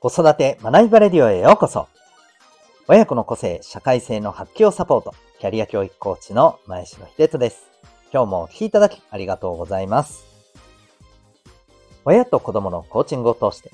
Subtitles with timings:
[0.00, 1.88] 子育て学びバレディオへようこそ。
[2.86, 7.66] 親子の個性、社会性の発揮をサポート、キャリア教育コーチの前城秀人です。
[8.12, 10.24] 今日もお聴きいただきありがとうございます。
[12.04, 13.72] 親と子供のコーチングを通して、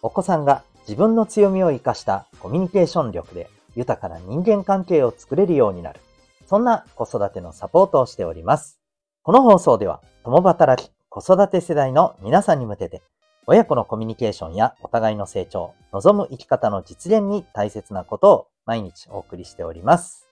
[0.00, 5.98] お子さんが自分の強みを活かしたコミュニケーション力で豊かな人間関係を作れるようになる。
[6.46, 8.78] そんな子育てのサポートをしております。
[9.24, 13.02] この放送では、共働き、子育て世代の皆さんに向けて、
[13.46, 20.28] 親子のコミュニケーションやお互いの成長、望む生き方の実現に大切なことを毎日お送りしております。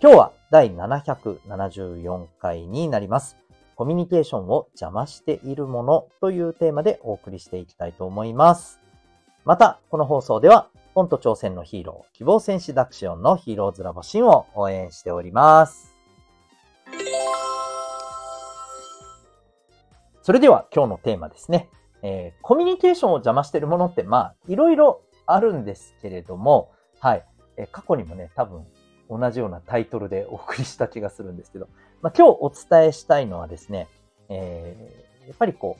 [0.00, 3.36] 今日は第774回になります。
[3.74, 8.78] コミュニケーションを邪魔しているものというテーマでお送りしていきたいと思います。
[9.44, 15.92] また、この放送では、本と挑戦のヒーロー、希望戦士ダクシオンのヒーローズラボシンを応援しております。
[20.22, 21.68] それでは今日のテーマですね。
[22.06, 27.24] えー、コミュニケーションを邪魔してるものって、まあ、いろいろあるんですけれども、はい。
[27.56, 28.64] えー、過去にもね、多分、
[29.10, 31.68] 同じようなタイトルでお送りした気がするんですけど、
[32.02, 33.88] まあ、今日お伝えしたいのはですね、
[34.28, 35.78] えー、やっぱりこ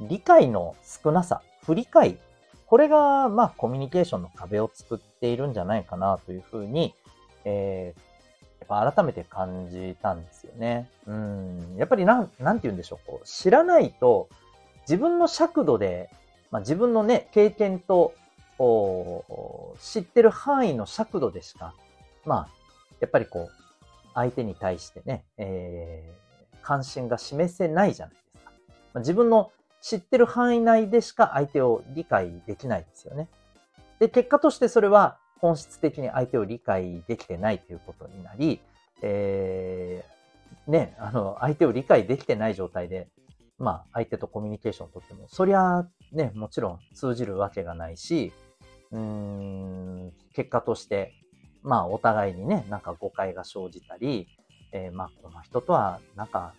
[0.00, 2.18] う、理解の少なさ、不理解、
[2.66, 6.94] これが、まあ、コミュニケーションの壁を作っているんじゃないかなというふうに、
[7.44, 10.88] えー、やっぱ改めて感じたんですよね。
[11.06, 11.76] うん。
[11.76, 13.06] やっぱりなん、なんて言うんでしょう。
[13.06, 14.28] こう知らないと、
[14.88, 16.10] 自分の尺度で、
[16.50, 18.14] まあ、自分のね、経験と、
[19.80, 21.74] 知ってる範囲の尺度でしか、
[22.24, 22.48] まあ、
[23.00, 23.66] やっぱりこう、
[24.14, 28.50] 相手に対してね、えー、関心が示せないじゃないですか。
[28.94, 33.28] まあ、自分の知ってる範囲内でしか相手を理解できないですよね。
[33.98, 38.60] で、結果としてそれは本質的に相手を理解できてないということになり、
[39.02, 43.08] えー、ね、あの、相手を理解できてない状態で、
[43.58, 48.32] まあ、相手とコミュニケーションをとっても、そりゃね、もちろん通じるわけがないし、
[48.92, 51.14] うーん、結果として、
[51.62, 54.28] まあ、お互いにね、なんか誤解が生じたり、
[54.72, 56.54] えー、まあ、この人とは、なんか、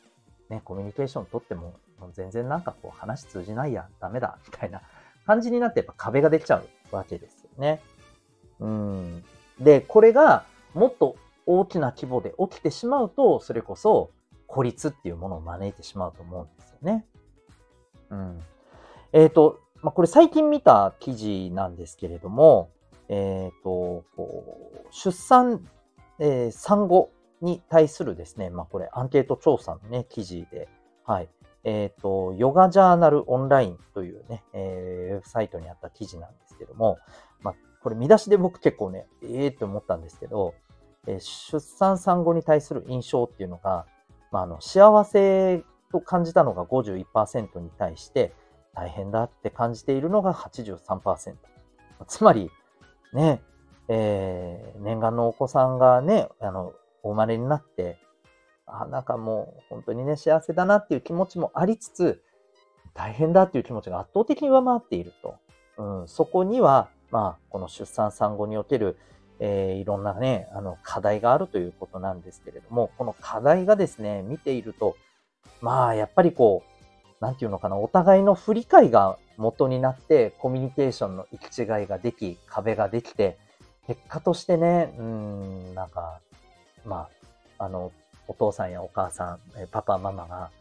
[0.49, 4.81] ね、コミュニケーションとっても、もう全然なんかこう話通じないや、ダメだ、みたいな
[5.25, 7.81] 感じになってやっぱ壁ができちゃうわけですよね。
[8.59, 9.23] うん。
[9.59, 11.15] で、これがもっと
[11.45, 14.11] 大きな規模で起きてしまうと、それこそ
[14.47, 17.05] 孤立っていうものを招いてしまうと思うんですよね。
[18.09, 18.43] うん。
[19.13, 22.71] えっ、ー、と、まあ、これ最近見た記事なんですけれども、
[23.09, 25.65] えっ、ー、と、こう出産、
[26.19, 30.67] えー、産後に対するですね、まあ、これアンケート調査のね、記事で、
[31.05, 31.29] はい。
[31.63, 36.97] えっ、ー、と、ヨガジャーナルオンラインというね、え、ウェブサイトにあった記事なんですけども、
[37.41, 40.53] まあ、これ見出しで僕結構ね、ええー、って思ったんですけど、
[41.07, 43.85] え、出産産後に対する印象っていうのが、
[44.31, 48.33] まあ、あの幸せと感じたのが51%に対して、
[48.75, 51.35] 大変だって感じているのが83%。
[52.05, 52.51] つまり、
[53.13, 53.41] ね、
[53.87, 57.97] えー、念願のお子さんがね、あの、お生まれになって、
[58.65, 62.21] あ、なんかもう本当にね、幸せだなっていう気持ちもありつつ、
[62.93, 65.35] 大変だっていう気持ちが圧倒的に上回っていると。
[65.77, 68.97] うん、そこには、まあ、この出産産後における、
[69.39, 74.95] えー、いろんなね、あの、課題があるということなんですけれども、この課題がですね、見ていると、
[75.61, 83.37] まあ、やっぱりこう、なんていうのかな、お互いの不理解が元になって、コミュニケーションの行き違いができ、壁ができて、
[83.87, 86.19] 結果としてね、うん、なんか、
[86.85, 87.07] ま
[87.57, 87.91] あ、あの、
[88.27, 89.39] お父さんやお母さん、
[89.71, 90.51] パパ、ママが、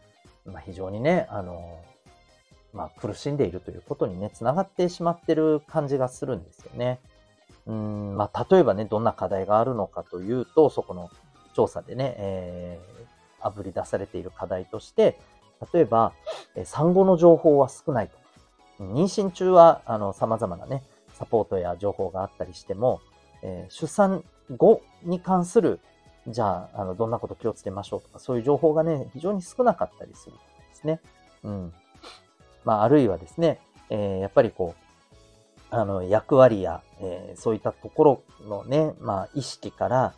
[0.45, 1.79] まあ、非常にね、あの、
[2.73, 6.99] まあ、苦しんでいるということにね、つながってしまってる感じがするんですよね。
[7.67, 11.09] うん、まあ、例えばね、どんな課題があるのかというと、そこの
[11.53, 15.19] 調査でね、えー、あぶり出されている課題として、
[15.73, 16.13] 例えば、
[16.55, 18.17] え産後の情報は少ないと。
[18.83, 20.83] 妊娠中は、あの、様々なね、
[21.13, 23.01] サポートや情報があったりしても、
[23.41, 24.23] えー、出産
[24.55, 25.79] 後に関する、
[26.27, 30.41] じゃあ、あの、どんなこと気をつけましょうとか、そういう情報がね、非常に少なかったりするんで
[30.73, 31.01] すね。
[31.43, 31.73] うん。
[32.63, 33.59] まあ、あるいはですね、
[33.89, 34.86] えー、やっぱりこう、
[35.69, 40.13] あの、役割や、えー、そういったところのね、まあ、意識から、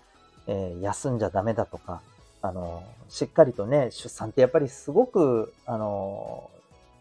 [0.47, 2.01] えー、休んじゃダメだとか、
[2.41, 6.49] あの、しっかりとね、出産ってやっぱりすごく、あの、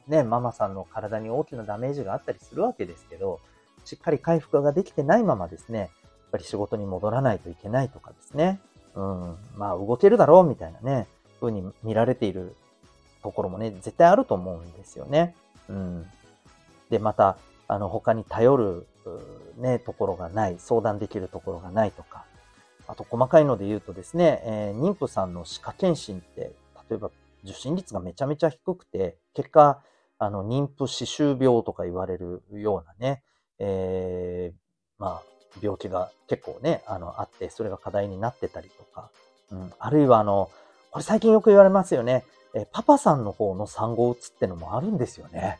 [0.06, 3.40] ね、ママさんの体に大きなダメージがあったりするわけですけど、
[3.84, 5.88] しっかり回復ができてないままですね、やっ
[6.32, 8.60] ぱり仕事に戻らないといけないとかですね、
[8.94, 11.06] うん、まあ動けるだろうみたいなね、
[11.40, 12.54] 風に見られている
[13.22, 15.34] ところもね、絶対あると思うんですよね。
[15.68, 16.06] うん。
[16.90, 17.36] で、また、
[17.68, 18.86] あの、他に頼る、
[19.58, 22.24] ね、ところがない、相談できるところがないとか、
[22.86, 26.52] あと細かいので言うとですね、えー、妊婦さんの歯科検診って、
[26.88, 27.10] 例えば
[27.44, 29.82] 受診率がめちゃめちゃ低くて、結果、
[30.18, 33.22] あの、妊婦歯周病とか言われるようなね、
[33.58, 34.58] えー、
[34.98, 35.22] まあ、
[35.62, 39.10] 病気が結構ね、あの、あって、それが課題になってたりとか、
[39.50, 40.50] うん、あるいはあの、
[40.90, 42.24] これ最近よく言われますよね。
[42.54, 45.58] えパパさんの方の産後うつってのもあるんですよね。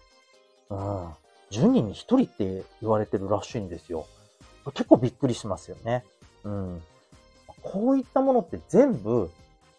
[0.70, 1.08] うん。
[1.50, 4.06] 10人に1人って言われてるらしいんですよ。
[4.74, 6.04] 結構びっくりしますよね。
[6.44, 6.82] うん。
[7.62, 9.30] こういったものって全部、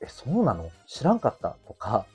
[0.01, 0.69] え、そうなの？
[0.87, 2.05] 知らんかったとか、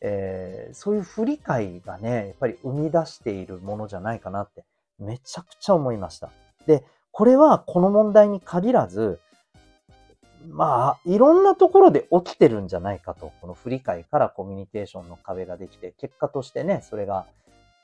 [0.00, 4.64] えー、そういう不理解がね、やっぱり生み出しているものじゃないかなって
[4.98, 6.30] めちゃくちゃ思いました。
[6.66, 9.20] で、これはこの問題に限らず、
[10.48, 13.32] まあ、いろんなところで起きてるんじゃないかと。
[13.40, 17.26] この不理解からコミュニケーションの壁ができて、結果としてね、それが、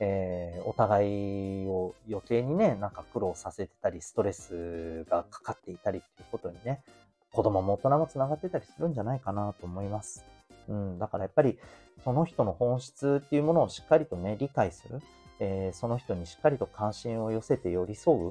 [0.05, 6.83] えー、お互いを余計にね、なんか苦労させてたり、ストレスがかかっていたりっていうことにね、
[7.31, 10.25] 子供も大人も繋がってたりするんじゃないかなと思います。
[10.69, 11.57] うん、だからやっぱり、
[12.03, 15.01] その人の本質っていうものをしっかりとね、理解する。
[15.39, 18.25] えー、その人にしっかりと関心を寄せて寄り添う。
[18.25, 18.31] や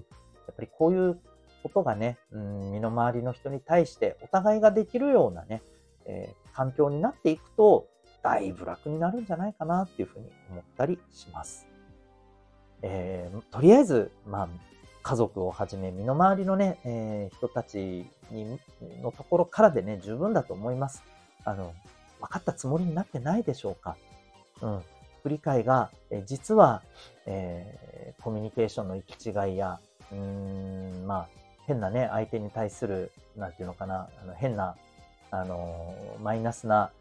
[0.51, 1.19] っぱりこういう
[1.63, 5.62] ことがね、うん、身の回りの人に対してお互いができるようなね、
[6.06, 7.88] えー、環境になっていくと、
[8.23, 11.68] だいぶ楽になるんじゃないかなっていうふうに思ったりします。
[12.81, 14.50] えー、とりあえず、まあ、
[15.03, 18.59] 家族をはじめ身の回りのね、えー、人たちに
[19.01, 21.03] のところからでね、十分だと思います。
[21.44, 21.73] あの、
[22.19, 23.97] 分かったつもりになってないでしょうか。
[24.62, 24.81] うん。
[25.23, 26.81] 不理解が、え実は、
[27.25, 29.79] えー、コミュニケーションの行き違いや、
[30.12, 31.27] うーん、まあ、
[31.68, 34.75] 変なね、相手に対する、なんていうのかな、あの変な、
[35.29, 36.91] あの、マイナスな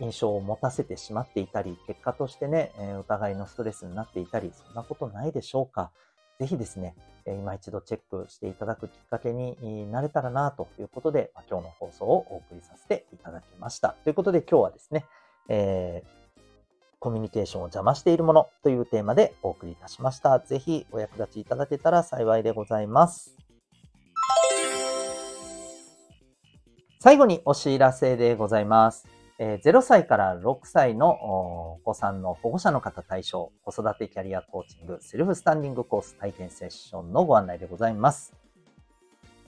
[0.00, 5.90] 印象を持たせてしまっていたり、結果としてね、えお互いのストレスになっていたり、そんなことないでしょうか。
[6.38, 6.94] ぜひですね、
[7.26, 13.94] 今一度チェックしていただくきっかけになれたらなということで、今日の放送をお送りさせていただきました。
[14.04, 15.04] ということで今日はですね、
[15.48, 16.20] えー
[17.02, 20.38] コミュニケーションを邪魔しているものというテーマでお送りいたしました。
[20.38, 23.34] ぜひお役立ちいただけたら幸いでございます。
[27.00, 29.19] 最後にお知らせでございます。
[29.42, 38.34] え0歳から6歳のお子さんの保護者の方対象、子育てキャリアコーチング、セルフスタンディングコース体験セッションのご案内でございます。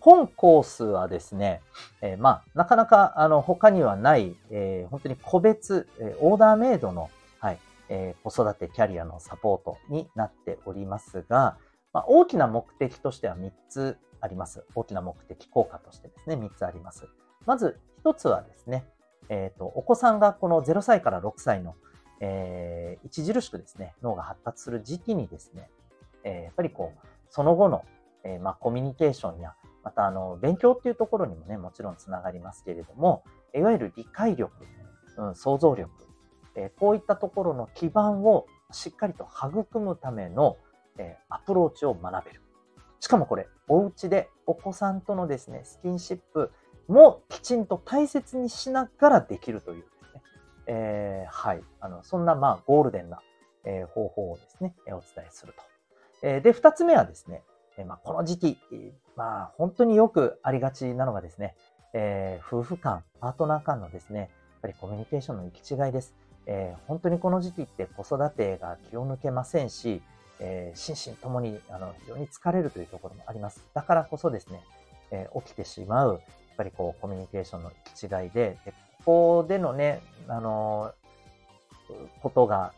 [0.00, 1.61] 本コースはですね、
[2.00, 7.59] えー、まあ、なかなか、あの、他にはない、えー、本当に個別、えー、オーダーメイドの、はい、
[7.91, 11.59] え子育てキャリアのサポートになっておりますが、
[11.93, 14.65] まあ、大きな目的としては3つあります。
[14.75, 17.06] 大きな目的、効果としてですね、3つあります。
[17.44, 18.87] まず、1つはですね、
[19.32, 21.75] えっ、ー、と、お子さんがこの0歳から6歳の、
[22.20, 25.70] えー、著しくですね、脳が発達する時期にですね、
[26.23, 27.82] えー、やっぱりこう、その後の、
[28.25, 33.25] えー、まあ、コミュニケーションや、また、あの、勉強っていうところにもね、もちろんつながりますけれども、
[33.55, 34.52] いわゆる理解力、
[35.17, 35.90] うん、想像力、
[36.55, 40.58] えー、こういったところの基盤をしっかりと育むための、
[40.99, 42.43] えー、アプローチを学べる。
[43.00, 46.52] しかもこれ、お家でお子さんとのですね、スキンシップ、
[46.88, 50.23] もきちんと大切にしながらできるというですね、
[50.67, 53.20] えー、はい、あの、そんなまあゴールデンな、
[53.64, 55.62] え、方法をですね、お伝えすると。
[56.23, 57.43] え、で、二つ目はですね、
[57.76, 58.58] えまあ、この時期、
[59.17, 61.55] まあ、本当によくありがちなのがですね、
[61.94, 64.29] えー、夫婦間、パートナー間のですね、やっ
[64.62, 66.14] ぱりコミュニケーションの行き違いです。
[66.46, 70.03] えー、本当にこの時期って子育てが気を抜けませんし、
[70.41, 73.65] えー、心身ともにあの非常に疲れるというところもあります。
[73.74, 74.62] だからこそですね、
[75.10, 76.20] え、起きてしまう
[76.53, 78.73] っぱりこう、コミュニケーションの違いで、で
[79.05, 80.93] ここでのね、あの、
[82.23, 82.73] ことが、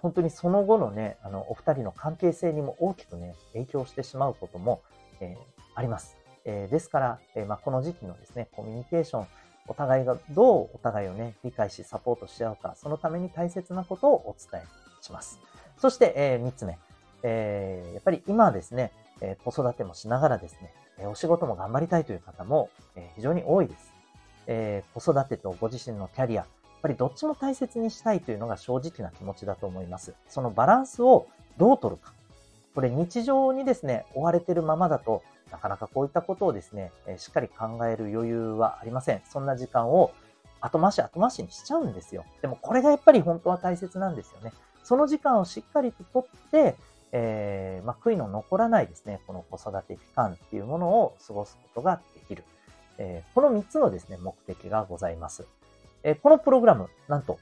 [0.00, 4.82] 本当にその後のね、あの、お二人の関係性にも大きくね、影響してしまうことも、
[5.20, 6.16] えー、あります。
[6.44, 9.26] えー、ですから、えー、まあ、この時期のですね、コミュニケーション、
[9.66, 14.66] お互いがどうお互いをね、理解しサポートし合うか、そのために大切なことをお伝え
[15.00, 15.40] します。
[15.78, 16.78] そして、えー、3つ目。
[17.22, 18.92] えー、やっぱり今ですね、
[19.22, 23.92] えー、子育てもしながらですね、えお仕事も頑張りたいという方も、え非常に多いです。
[24.46, 26.46] え子育てとご自身のキャリア、やっ
[26.82, 30.14] ぱりどっちも大切にしたいというのが正直な気持ちだと思います。
[30.28, 32.12] そのバランスをどう取るか。
[32.74, 39.22] これ日常にですね、追われてるままだと、なかなかこういったことをですね、えしっかり考える余裕はありません。
[39.28, 40.10] そんな時間を
[40.60, 42.24] 後回し後回しにしちゃうんですよ。
[42.42, 44.52] でもこれがやっぱり本当は大切なんですよね。
[44.82, 46.76] その時間をしっかりと取って、
[47.16, 52.42] えー、まあ、悔いの残らないですね、この子育て期間っていうものを過ごすことができる。
[52.98, 55.46] えー、この3つのですね、目的がございます。
[56.02, 57.38] えー、このプログラム、なんと、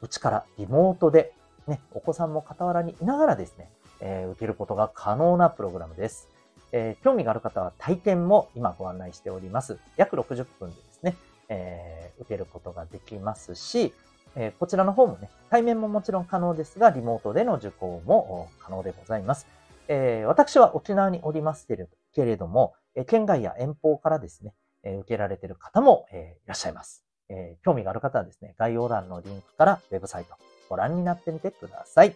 [0.00, 1.32] うちからリモートで、
[1.66, 3.68] ね、お子さんも傍らにいながらですね、
[4.00, 6.28] え受けることが可能なプログラムです。
[6.70, 9.78] え興味がある方は体験も今ご案内しております。
[9.96, 11.16] 約60分でですね、
[11.48, 13.92] え受けることができますし、
[14.36, 19.46] えこちらの方もね、対面ももちろん可能ですが、リモートでの受講も可能でございます。
[19.88, 21.76] え私は沖縄におりますけ
[22.24, 27.04] れども、え県外や遠方からですね、え受けられている方も、えいらっしゃいます。
[27.28, 30.34] え興味がある方はですね、概要欄のリンクからウェブサイト
[30.68, 32.14] ご覧になってみてください。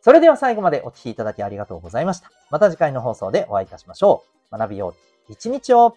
[0.00, 2.30] それでは最後までお聴きいただきありがとうございました。
[2.50, 4.58] また次回の放送でお会いいたしましょう。
[4.58, 4.94] 学びよ
[5.28, 5.96] う一日を